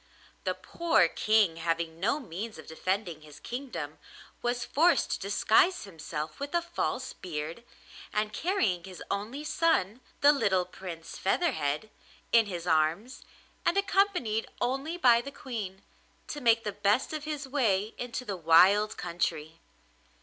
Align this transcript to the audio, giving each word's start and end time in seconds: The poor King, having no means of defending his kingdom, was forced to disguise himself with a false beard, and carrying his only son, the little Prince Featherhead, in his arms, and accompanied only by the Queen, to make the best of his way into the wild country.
The 0.45 0.55
poor 0.55 1.07
King, 1.07 1.57
having 1.57 1.99
no 1.99 2.19
means 2.19 2.57
of 2.57 2.65
defending 2.65 3.21
his 3.21 3.39
kingdom, 3.39 3.99
was 4.41 4.65
forced 4.65 5.11
to 5.11 5.19
disguise 5.19 5.83
himself 5.83 6.39
with 6.39 6.55
a 6.55 6.61
false 6.63 7.13
beard, 7.13 7.63
and 8.11 8.33
carrying 8.33 8.83
his 8.83 9.03
only 9.11 9.43
son, 9.43 10.01
the 10.21 10.31
little 10.31 10.65
Prince 10.65 11.19
Featherhead, 11.19 11.91
in 12.31 12.47
his 12.47 12.65
arms, 12.65 13.21
and 13.63 13.77
accompanied 13.77 14.47
only 14.59 14.97
by 14.97 15.21
the 15.21 15.29
Queen, 15.31 15.83
to 16.29 16.41
make 16.41 16.63
the 16.63 16.71
best 16.71 17.13
of 17.13 17.25
his 17.25 17.47
way 17.47 17.93
into 17.99 18.25
the 18.25 18.35
wild 18.35 18.97
country. 18.97 19.59